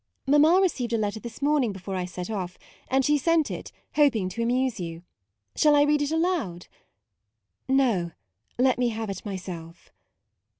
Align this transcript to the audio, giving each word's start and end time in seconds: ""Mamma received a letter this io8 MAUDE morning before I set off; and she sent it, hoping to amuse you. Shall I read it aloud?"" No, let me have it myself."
""Mamma 0.27 0.59
received 0.59 0.93
a 0.93 0.97
letter 0.97 1.19
this 1.19 1.37
io8 1.37 1.41
MAUDE 1.43 1.49
morning 1.51 1.73
before 1.73 1.95
I 1.95 2.05
set 2.05 2.31
off; 2.31 2.57
and 2.87 3.05
she 3.05 3.19
sent 3.19 3.51
it, 3.51 3.71
hoping 3.93 4.29
to 4.29 4.41
amuse 4.41 4.79
you. 4.79 5.03
Shall 5.55 5.75
I 5.75 5.83
read 5.83 6.01
it 6.01 6.09
aloud?"" 6.09 6.65
No, 7.67 8.09
let 8.57 8.79
me 8.79 8.89
have 8.89 9.11
it 9.11 9.23
myself." 9.23 9.91